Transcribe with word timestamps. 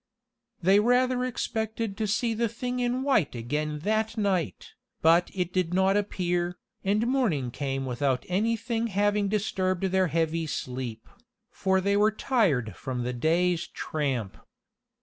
They 0.63 0.79
rather 0.79 1.23
expected 1.25 1.95
to 1.97 2.07
see 2.07 2.33
the 2.33 2.49
thing 2.49 2.79
in 2.79 3.03
white 3.03 3.35
again 3.35 3.77
that 3.83 4.17
night, 4.17 4.73
but 5.03 5.29
it 5.31 5.53
did 5.53 5.75
not 5.75 5.95
appear, 5.95 6.57
and 6.83 7.05
morning 7.05 7.51
came 7.51 7.85
without 7.85 8.25
anything 8.27 8.87
having 8.87 9.27
disturbed 9.27 9.83
their 9.83 10.07
heavy 10.07 10.47
sleep, 10.47 11.07
for 11.51 11.79
they 11.79 11.95
were 11.95 12.09
tired 12.09 12.75
from 12.75 13.03
the 13.03 13.13
day's 13.13 13.67
tramp. 13.67 14.37